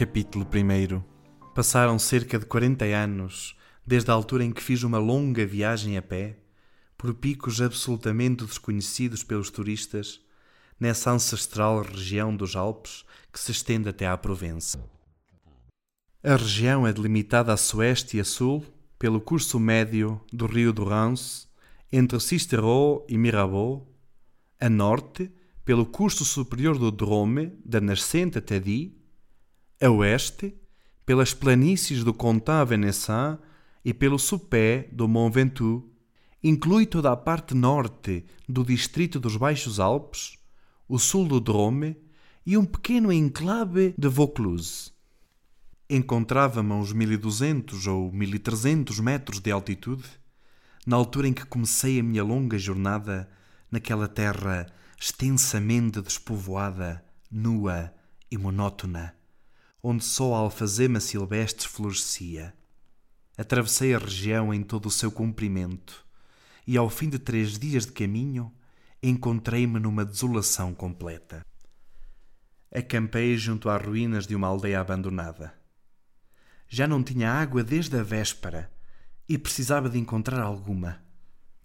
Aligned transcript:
Capítulo 0.00 0.46
1 0.46 1.02
Passaram 1.54 1.98
cerca 1.98 2.38
de 2.38 2.46
40 2.46 2.86
anos 2.86 3.54
desde 3.86 4.10
a 4.10 4.14
altura 4.14 4.42
em 4.42 4.50
que 4.50 4.62
fiz 4.62 4.82
uma 4.82 4.96
longa 4.96 5.44
viagem 5.44 5.98
a 5.98 6.00
pé, 6.00 6.38
por 6.96 7.12
picos 7.12 7.60
absolutamente 7.60 8.46
desconhecidos 8.46 9.22
pelos 9.22 9.50
turistas, 9.50 10.18
nessa 10.80 11.10
ancestral 11.10 11.82
região 11.82 12.34
dos 12.34 12.56
Alpes 12.56 13.04
que 13.30 13.38
se 13.38 13.52
estende 13.52 13.90
até 13.90 14.06
à 14.06 14.16
Provença. 14.16 14.82
A 16.24 16.34
região 16.34 16.86
é 16.86 16.94
delimitada 16.94 17.52
a 17.52 17.58
sueste 17.58 18.16
e 18.16 18.20
a 18.20 18.24
sul 18.24 18.64
pelo 18.98 19.20
curso 19.20 19.60
médio 19.60 20.18
do 20.32 20.46
rio 20.46 20.72
do 20.72 20.86
entre 21.92 22.18
Sisteron 22.20 23.04
e 23.06 23.18
Mirabeau, 23.18 23.86
a 24.58 24.70
norte 24.70 25.30
pelo 25.62 25.84
curso 25.84 26.24
superior 26.24 26.78
do 26.78 26.90
Drôme, 26.90 27.52
da 27.62 27.82
nascente 27.82 28.38
até 28.38 28.58
Di, 28.58 28.98
a 29.80 29.88
oeste 29.88 30.54
pelas 31.06 31.32
planícies 31.32 32.04
do 32.04 32.12
Comtat 32.12 32.68
Venessin 32.68 33.38
e 33.84 33.94
pelo 33.94 34.18
supé 34.18 34.88
do 34.92 35.08
Mont 35.08 35.34
Ventoux, 35.34 35.88
inclui 36.42 36.84
toda 36.84 37.10
a 37.10 37.16
parte 37.16 37.54
norte 37.54 38.24
do 38.48 38.64
distrito 38.64 39.18
dos 39.18 39.36
Baixos 39.36 39.80
Alpes, 39.80 40.38
o 40.86 40.98
sul 40.98 41.26
do 41.26 41.40
Drôme 41.40 41.96
e 42.44 42.56
um 42.56 42.64
pequeno 42.64 43.10
enclave 43.12 43.94
de 43.96 44.08
Vaucluse. 44.08 44.92
Encontrava-me 45.88 46.72
a 46.72 46.74
uns 46.76 46.92
1200 46.92 47.86
ou 47.86 48.12
1300 48.12 49.00
metros 49.00 49.40
de 49.40 49.50
altitude, 49.50 50.08
na 50.86 50.96
altura 50.96 51.28
em 51.28 51.32
que 51.32 51.44
comecei 51.44 51.98
a 51.98 52.02
minha 52.02 52.22
longa 52.22 52.58
jornada 52.58 53.28
naquela 53.70 54.06
terra 54.06 54.66
extensamente 54.98 56.00
despovoada, 56.00 57.04
nua 57.30 57.92
e 58.30 58.36
monótona, 58.36 59.14
onde 59.82 60.04
só 60.04 60.34
a 60.34 60.38
alfazema 60.38 61.00
silvestre 61.00 61.66
florescia. 61.66 62.54
Atravessei 63.36 63.94
a 63.94 63.98
região 63.98 64.52
em 64.52 64.62
todo 64.62 64.86
o 64.86 64.90
seu 64.90 65.10
comprimento 65.10 66.04
e, 66.66 66.76
ao 66.76 66.90
fim 66.90 67.08
de 67.08 67.18
três 67.18 67.58
dias 67.58 67.86
de 67.86 67.92
caminho, 67.92 68.52
encontrei-me 69.02 69.80
numa 69.80 70.04
desolação 70.04 70.74
completa. 70.74 71.44
Acampei 72.72 73.36
junto 73.36 73.70
às 73.70 73.82
ruínas 73.82 74.26
de 74.26 74.36
uma 74.36 74.46
aldeia 74.46 74.80
abandonada. 74.80 75.54
Já 76.68 76.86
não 76.86 77.02
tinha 77.02 77.32
água 77.32 77.64
desde 77.64 77.96
a 77.98 78.02
véspera 78.02 78.70
e 79.28 79.38
precisava 79.38 79.88
de 79.88 79.98
encontrar 79.98 80.42
alguma. 80.42 81.02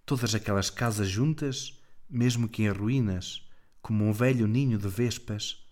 Todas 0.04 0.34
aquelas 0.34 0.70
casas 0.70 1.08
juntas, 1.08 1.80
mesmo 2.08 2.48
que 2.48 2.62
em 2.62 2.70
ruínas, 2.70 3.46
como 3.82 4.04
um 4.04 4.12
velho 4.12 4.46
ninho 4.46 4.78
de 4.78 4.88
vespas, 4.88 5.64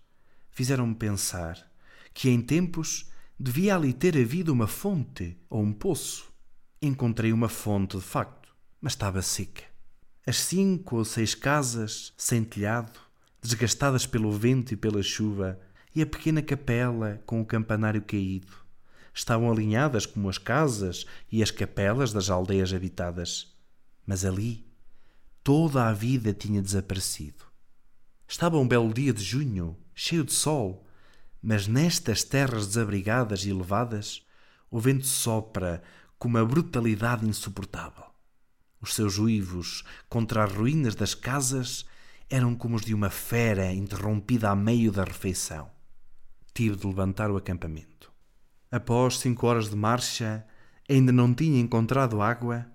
fizeram-me 0.51 0.95
pensar 0.95 1.69
que 2.15 2.29
em 2.29 2.41
tempos 2.41 3.11
devia 3.37 3.75
ali 3.75 3.91
ter 3.91 4.17
havido 4.17 4.53
uma 4.53 4.67
fonte 4.67 5.37
ou 5.49 5.61
um 5.61 5.73
poço. 5.73 6.31
Encontrei 6.81 7.33
uma 7.33 7.49
fonte, 7.49 7.97
de 7.97 8.03
facto, 8.03 8.55
mas 8.81 8.93
estava 8.93 9.21
seca. 9.21 9.63
As 10.25 10.37
cinco 10.37 10.95
ou 10.95 11.05
seis 11.05 11.35
casas, 11.35 12.13
sem 12.17 12.41
telhado, 12.41 12.97
desgastadas 13.41 14.07
pelo 14.07 14.31
vento 14.31 14.73
e 14.73 14.77
pela 14.77 15.03
chuva, 15.03 15.59
e 15.93 16.01
a 16.01 16.05
pequena 16.05 16.41
capela 16.41 17.21
com 17.25 17.41
o 17.41 17.45
campanário 17.45 18.01
caído 18.01 18.53
estavam 19.13 19.51
alinhadas 19.51 20.05
como 20.05 20.29
as 20.29 20.37
casas 20.37 21.05
e 21.31 21.43
as 21.43 21.51
capelas 21.51 22.13
das 22.13 22.29
aldeias 22.29 22.73
habitadas. 22.73 23.53
Mas 24.05 24.23
ali 24.23 24.65
toda 25.43 25.87
a 25.87 25.93
vida 25.93 26.33
tinha 26.33 26.61
desaparecido. 26.61 27.43
Estava 28.27 28.57
um 28.57 28.67
belo 28.67 28.93
dia 28.93 29.13
de 29.13 29.23
junho, 29.23 29.77
cheio 29.93 30.23
de 30.23 30.33
sol, 30.33 30.84
mas 31.45 31.67
nestas 31.67 32.23
terras 32.23 32.65
desabrigadas 32.65 33.45
e 33.45 33.51
elevadas, 33.51 34.25
o 34.71 34.79
vento 34.79 35.05
sopra 35.05 35.83
com 36.17 36.27
uma 36.27 36.43
brutalidade 36.43 37.23
insuportável. 37.23 38.05
Os 38.81 38.95
seus 38.95 39.19
uivos 39.19 39.83
contra 40.09 40.43
as 40.43 40.51
ruínas 40.51 40.95
das 40.95 41.13
casas 41.13 41.85
eram 42.27 42.55
como 42.55 42.77
os 42.77 42.81
de 42.81 42.95
uma 42.95 43.11
fera 43.11 43.71
interrompida 43.71 44.49
a 44.49 44.55
meio 44.55 44.91
da 44.91 45.03
refeição. 45.03 45.69
Tive 46.51 46.77
de 46.77 46.87
levantar 46.87 47.29
o 47.29 47.37
acampamento. 47.37 48.11
Após 48.71 49.19
cinco 49.19 49.45
horas 49.45 49.69
de 49.69 49.75
marcha, 49.75 50.43
ainda 50.89 51.11
não 51.11 51.31
tinha 51.31 51.59
encontrado 51.59 52.23
água 52.23 52.65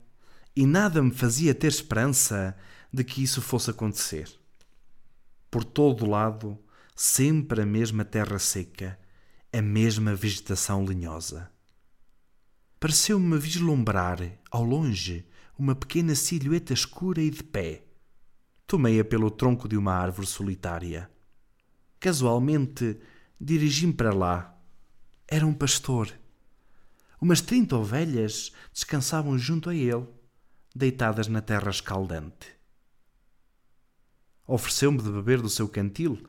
e 0.55 0.65
nada 0.65 1.03
me 1.03 1.11
fazia 1.11 1.57
ter 1.57 1.67
esperança 1.67 2.57
de 2.93 3.03
que 3.03 3.21
isso 3.21 3.43
fosse 3.43 3.71
acontecer. 3.71 4.31
Por 5.51 5.65
todo 5.65 6.09
lado, 6.09 6.57
sempre 6.95 7.63
a 7.63 7.67
mesma 7.67 8.05
terra 8.05 8.39
seca, 8.39 8.99
a 9.53 9.63
mesma 9.63 10.15
vegetação 10.15 10.85
lenhosa. 10.85 11.51
Pareceu-me 12.79 13.39
vislumbrar, 13.39 14.19
ao 14.51 14.65
longe, 14.65 15.27
uma 15.59 15.75
pequena 15.75 16.15
silhueta 16.15 16.73
escura 16.73 17.21
e 17.21 17.31
de 17.31 17.43
pé. 17.43 17.85
Tomei-a 18.67 19.05
pelo 19.05 19.31
tronco 19.31 19.69
de 19.69 19.77
uma 19.77 19.93
árvore 19.93 20.27
solitária. 20.27 21.11
Casualmente, 21.99 22.99
dirigi-me 23.41 23.93
para 23.93 24.15
lá 24.15 24.61
era 25.33 25.47
um 25.47 25.55
pastor. 25.55 26.13
Umas 27.21 27.41
trinta 27.41 27.77
ovelhas 27.77 28.51
descansavam 28.73 29.39
junto 29.39 29.71
a 29.71 29.75
ele, 29.75 30.09
deitadas 30.75 31.29
na 31.29 31.41
terra 31.41 31.71
escaldante. 31.71 32.49
Ofereceu-me 34.45 35.01
de 35.01 35.09
beber 35.09 35.41
do 35.41 35.49
seu 35.49 35.69
cantil 35.69 36.21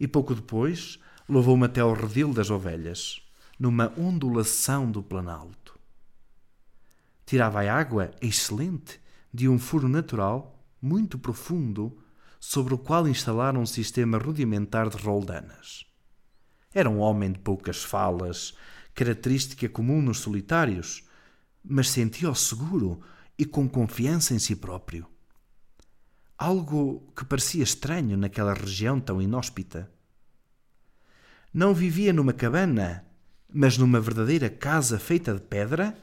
e 0.00 0.08
pouco 0.08 0.34
depois 0.34 0.98
levou-me 1.28 1.66
até 1.66 1.80
ao 1.80 1.92
redil 1.92 2.32
das 2.32 2.50
ovelhas, 2.50 3.22
numa 3.58 3.92
ondulação 3.96 4.90
do 4.90 5.02
planalto. 5.02 5.78
Tirava 7.26 7.60
a 7.60 7.72
água 7.72 8.10
excelente 8.20 8.98
de 9.32 9.48
um 9.48 9.58
furo 9.58 9.88
natural 9.88 10.58
muito 10.82 11.18
profundo 11.18 11.96
sobre 12.40 12.72
o 12.72 12.78
qual 12.78 13.06
instalaram 13.06 13.60
um 13.60 13.66
sistema 13.66 14.16
rudimentar 14.16 14.88
de 14.88 14.96
roldanas. 14.96 15.84
Era 16.72 16.88
um 16.88 16.98
homem 16.98 17.32
de 17.32 17.38
poucas 17.38 17.84
falas, 17.84 18.54
característica 18.94 19.68
comum 19.68 20.00
nos 20.00 20.20
solitários, 20.20 21.04
mas 21.62 21.90
sentia-o 21.90 22.34
seguro 22.34 23.00
e 23.38 23.44
com 23.44 23.68
confiança 23.68 24.34
em 24.34 24.38
si 24.38 24.56
próprio. 24.56 25.06
Algo 26.40 27.12
que 27.14 27.24
parecia 27.24 27.62
estranho 27.62 28.16
naquela 28.16 28.54
região 28.54 28.98
tão 28.98 29.20
inóspita. 29.20 29.90
Não 31.52 31.74
vivia 31.74 32.14
numa 32.14 32.32
cabana, 32.32 33.04
mas 33.52 33.76
numa 33.76 34.00
verdadeira 34.00 34.48
casa 34.48 34.98
feita 34.98 35.34
de 35.34 35.42
pedra, 35.42 35.94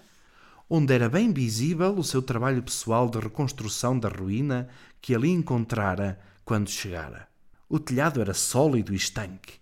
onde 0.69 0.93
era 0.93 1.09
bem 1.09 1.33
visível 1.33 1.97
o 1.97 2.03
seu 2.03 2.21
trabalho 2.21 2.61
pessoal 2.61 3.09
de 3.09 3.17
reconstrução 3.17 3.97
da 3.97 4.09
ruína 4.09 4.69
que 5.01 5.15
ali 5.15 5.31
encontrara 5.31 6.19
quando 6.45 6.69
chegara. 6.69 7.27
O 7.67 7.79
telhado 7.79 8.21
era 8.21 8.33
sólido 8.33 8.93
e 8.93 8.95
estanque 8.95 9.55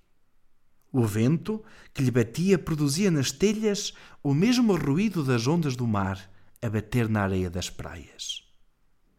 o 0.95 1.03
vento 1.03 1.61
que 1.93 2.01
lhe 2.01 2.09
batia 2.09 2.57
produzia 2.57 3.11
nas 3.11 3.29
telhas 3.29 3.93
o 4.23 4.33
mesmo 4.33 4.77
ruído 4.77 5.25
das 5.25 5.45
ondas 5.45 5.75
do 5.75 5.85
mar 5.85 6.17
a 6.61 6.69
bater 6.69 7.09
na 7.09 7.23
areia 7.23 7.49
das 7.49 7.69
praias. 7.69 8.44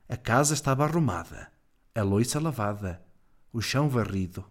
A 0.09 0.17
casa 0.17 0.55
estava 0.55 0.85
arrumada, 0.85 1.51
a 1.93 2.01
loiça 2.01 2.39
lavada, 2.39 3.05
o 3.53 3.61
chão 3.61 3.89
varrido, 3.89 4.45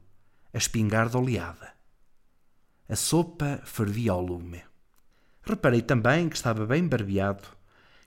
a 0.54 0.58
espingarda 0.58 1.18
oleada. 1.18 1.72
A 2.90 2.96
sopa 2.98 3.62
fervia 3.64 4.12
ao 4.12 4.22
lume. 4.22 4.62
Reparei 5.42 5.82
também 5.82 6.28
que 6.28 6.36
estava 6.36 6.66
bem 6.66 6.86
barbeado, 6.86 7.48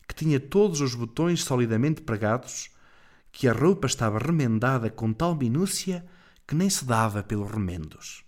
que 0.06 0.14
tinha 0.14 0.38
todos 0.38 0.82
os 0.82 0.94
botões 0.94 1.42
solidamente 1.42 2.02
pregados, 2.02 2.68
que 3.32 3.48
a 3.48 3.52
roupa 3.54 3.86
estava 3.86 4.18
remendada 4.18 4.90
com 4.90 5.10
tal 5.10 5.34
minúcia 5.34 6.06
que 6.46 6.54
nem 6.54 6.68
se 6.68 6.84
dava 6.84 7.22
pelos 7.22 7.50
remendos. 7.50 8.24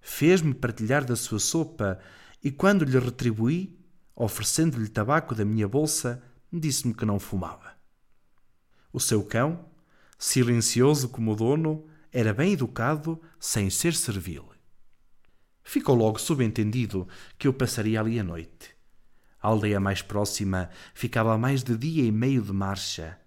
Fez-me 0.00 0.54
partilhar 0.54 1.04
da 1.04 1.16
sua 1.16 1.40
sopa 1.40 1.98
e, 2.40 2.52
quando 2.52 2.84
lhe 2.84 3.00
retribuí, 3.00 3.76
oferecendo-lhe 4.14 4.88
tabaco 4.88 5.34
da 5.34 5.44
minha 5.44 5.66
bolsa, 5.66 6.22
disse-me 6.52 6.94
que 6.94 7.04
não 7.04 7.18
fumava. 7.18 7.71
O 8.92 9.00
seu 9.00 9.24
cão, 9.24 9.64
silencioso 10.18 11.08
como 11.08 11.32
o 11.32 11.36
dono, 11.36 11.86
era 12.12 12.34
bem 12.34 12.52
educado, 12.52 13.20
sem 13.40 13.70
ser 13.70 13.94
servil. 13.94 14.44
Ficou 15.64 15.94
logo 15.94 16.18
subentendido 16.18 17.08
que 17.38 17.48
eu 17.48 17.54
passaria 17.54 18.00
ali 18.00 18.18
a 18.18 18.24
noite. 18.24 18.76
A 19.40 19.48
aldeia 19.48 19.80
mais 19.80 20.02
próxima 20.02 20.68
ficava 20.94 21.32
a 21.32 21.38
mais 21.38 21.62
de 21.62 21.76
dia 21.76 22.04
e 22.04 22.12
meio 22.12 22.42
de 22.42 22.52
marcha. 22.52 23.18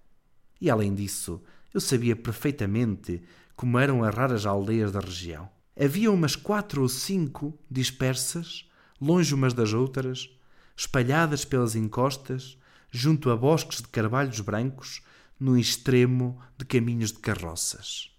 E 0.62 0.70
além 0.70 0.94
disso, 0.94 1.42
eu 1.74 1.82
sabia 1.82 2.16
perfeitamente 2.16 3.24
como 3.56 3.80
eram 3.80 4.04
as 4.04 4.14
raras 4.14 4.46
aldeias 4.46 4.92
da 4.92 5.00
região. 5.00 5.50
Havia 5.78 6.12
umas 6.12 6.36
quatro 6.36 6.84
ou 6.84 6.88
cinco 6.88 7.58
dispersas, 7.70 8.70
longe 9.02 9.34
umas 9.34 9.54
das 9.54 9.74
outras, 9.74 10.30
espalhadas 10.76 11.44
pelas 11.44 11.76
encostas, 11.76 12.58
junto 12.92 13.30
a 13.30 13.36
bosques 13.36 13.82
de 13.82 13.88
carvalhos 13.88 14.40
brancos, 14.40 15.02
no 15.40 15.58
extremo 15.58 16.40
de 16.58 16.66
caminhos 16.66 17.12
de 17.12 17.20
carroças. 17.20 18.10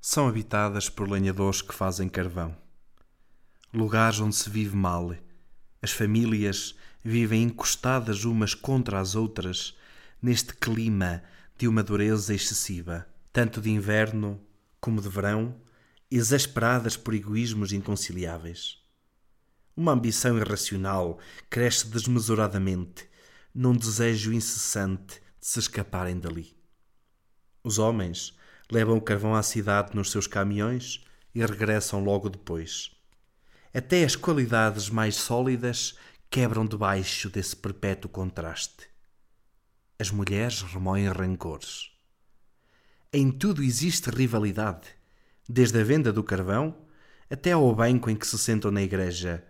São 0.00 0.26
habitadas 0.26 0.88
por 0.88 1.08
lenhadores 1.08 1.62
que 1.62 1.74
fazem 1.74 2.08
carvão. 2.08 2.56
lugares 3.72 4.20
onde 4.20 4.34
se 4.34 4.48
vive 4.48 4.74
mal. 4.74 5.14
As 5.82 5.92
famílias 5.92 6.74
vivem 7.04 7.42
encostadas 7.42 8.24
umas 8.24 8.54
contra 8.54 8.98
as 8.98 9.14
outras 9.14 9.76
neste 10.20 10.54
clima 10.54 11.22
de 11.58 11.68
uma 11.68 11.82
dureza 11.82 12.34
excessiva, 12.34 13.06
tanto 13.32 13.60
de 13.60 13.70
inverno 13.70 14.40
como 14.80 15.00
de 15.00 15.08
verão, 15.08 15.60
exasperadas 16.10 16.96
por 16.96 17.14
egoísmos 17.14 17.72
inconciliáveis. 17.72 18.78
Uma 19.76 19.92
ambição 19.92 20.38
irracional 20.38 21.18
cresce 21.50 21.86
desmesuradamente 21.88 23.08
num 23.54 23.76
desejo 23.76 24.32
incessante 24.32 25.20
de 25.40 25.46
se 25.46 25.58
escaparem 25.58 26.18
dali. 26.18 26.55
Os 27.66 27.80
homens 27.80 28.32
levam 28.70 28.96
o 28.96 29.00
carvão 29.00 29.34
à 29.34 29.42
cidade 29.42 29.92
nos 29.92 30.12
seus 30.12 30.28
caminhões 30.28 31.04
e 31.34 31.44
regressam 31.44 31.98
logo 31.98 32.28
depois. 32.28 32.92
Até 33.74 34.04
as 34.04 34.14
qualidades 34.14 34.88
mais 34.88 35.16
sólidas 35.16 35.98
quebram 36.30 36.64
debaixo 36.64 37.28
desse 37.28 37.56
perpétuo 37.56 38.08
contraste. 38.08 38.86
As 39.98 40.12
mulheres 40.12 40.62
remoem 40.62 41.08
rancores. 41.08 41.90
Em 43.12 43.32
tudo 43.32 43.64
existe 43.64 44.10
rivalidade, 44.10 44.86
desde 45.48 45.80
a 45.80 45.82
venda 45.82 46.12
do 46.12 46.22
carvão 46.22 46.86
até 47.28 47.50
ao 47.50 47.74
banco 47.74 48.08
em 48.08 48.14
que 48.14 48.28
se 48.28 48.38
sentam 48.38 48.70
na 48.70 48.82
igreja, 48.82 49.44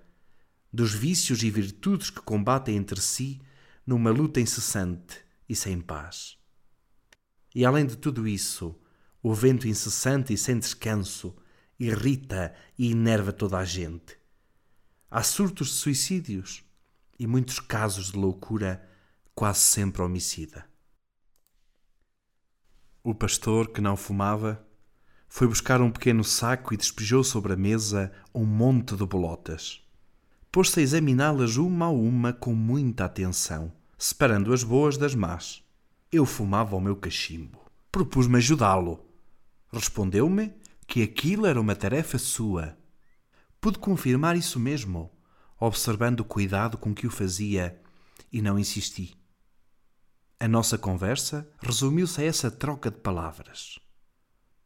dos 0.72 0.94
vícios 0.94 1.42
e 1.42 1.50
virtudes 1.50 2.08
que 2.08 2.22
combatem 2.22 2.76
entre 2.76 2.98
si 2.98 3.42
numa 3.86 4.10
luta 4.10 4.40
incessante 4.40 5.18
e 5.46 5.54
sem 5.54 5.82
paz. 5.82 6.38
E 7.56 7.64
além 7.64 7.86
de 7.86 7.96
tudo 7.96 8.28
isso, 8.28 8.78
o 9.22 9.32
vento 9.32 9.66
incessante 9.66 10.30
e 10.30 10.36
sem 10.36 10.58
descanso 10.58 11.34
irrita 11.80 12.54
e 12.78 12.92
enerva 12.92 13.32
toda 13.32 13.56
a 13.56 13.64
gente. 13.64 14.18
Há 15.10 15.22
surtos 15.22 15.68
de 15.68 15.74
suicídios 15.76 16.62
e 17.18 17.26
muitos 17.26 17.58
casos 17.58 18.12
de 18.12 18.18
loucura, 18.18 18.86
quase 19.34 19.60
sempre 19.60 20.02
homicida. 20.02 20.66
O 23.02 23.14
pastor, 23.14 23.70
que 23.70 23.80
não 23.80 23.96
fumava, 23.96 24.62
foi 25.26 25.48
buscar 25.48 25.80
um 25.80 25.90
pequeno 25.90 26.22
saco 26.22 26.74
e 26.74 26.76
despejou 26.76 27.24
sobre 27.24 27.54
a 27.54 27.56
mesa 27.56 28.12
um 28.34 28.44
monte 28.44 28.94
de 28.94 29.06
bolotas. 29.06 29.82
Pôs-se 30.52 30.78
a 30.78 30.82
examiná-las 30.82 31.56
uma 31.56 31.86
a 31.86 31.90
uma 31.90 32.34
com 32.34 32.54
muita 32.54 33.06
atenção, 33.06 33.72
separando 33.96 34.52
as 34.52 34.62
boas 34.62 34.98
das 34.98 35.14
más. 35.14 35.65
Eu 36.16 36.24
fumava 36.24 36.74
o 36.74 36.80
meu 36.80 36.96
cachimbo. 36.96 37.60
Propus-me 37.92 38.38
ajudá-lo. 38.38 39.06
Respondeu-me 39.70 40.50
que 40.86 41.02
aquilo 41.02 41.44
era 41.44 41.60
uma 41.60 41.76
tarefa 41.76 42.16
sua. 42.16 42.74
Pude 43.60 43.78
confirmar 43.78 44.34
isso 44.34 44.58
mesmo, 44.58 45.12
observando 45.60 46.20
o 46.20 46.24
cuidado 46.24 46.78
com 46.78 46.94
que 46.94 47.06
o 47.06 47.10
fazia, 47.10 47.78
e 48.32 48.40
não 48.40 48.58
insisti. 48.58 49.14
A 50.40 50.48
nossa 50.48 50.78
conversa 50.78 51.46
resumiu-se 51.60 52.22
a 52.22 52.24
essa 52.24 52.50
troca 52.50 52.90
de 52.90 52.96
palavras. 52.96 53.78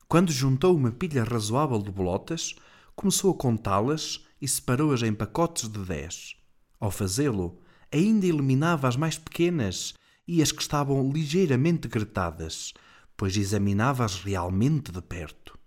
Quando 0.06 0.30
juntou 0.30 0.76
uma 0.76 0.92
pilha 0.92 1.24
razoável 1.24 1.82
de 1.82 1.90
bolotas, 1.90 2.54
começou 2.94 3.32
a 3.32 3.36
contá-las 3.36 4.24
e 4.40 4.46
separou-as 4.46 5.02
em 5.02 5.12
pacotes 5.12 5.68
de 5.68 5.84
dez. 5.84 6.36
Ao 6.78 6.92
fazê-lo, 6.92 7.60
ainda 7.90 8.24
eliminava 8.24 8.86
as 8.86 8.94
mais 8.94 9.18
pequenas 9.18 9.98
e 10.32 10.40
as 10.40 10.52
que 10.52 10.62
estavam 10.62 11.10
ligeiramente 11.10 11.88
gretadas, 11.88 12.72
pois 13.16 13.36
examinava-as 13.36 14.22
realmente 14.22 14.92
de 14.92 15.02
perto. 15.02 15.58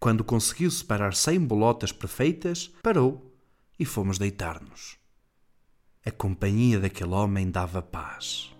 Quando 0.00 0.24
conseguiu 0.24 0.72
separar 0.72 1.14
cem 1.14 1.38
bolotas 1.38 1.92
perfeitas, 1.92 2.68
parou 2.82 3.32
e 3.78 3.84
fomos 3.84 4.18
deitar-nos. 4.18 4.98
A 6.04 6.10
companhia 6.10 6.80
daquele 6.80 7.12
homem 7.12 7.48
dava 7.48 7.80
paz. 7.80 8.51